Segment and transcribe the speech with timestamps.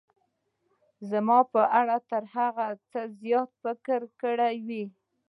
[1.09, 4.83] زما په اړه تر هغه څه زیات فکر کړی وي.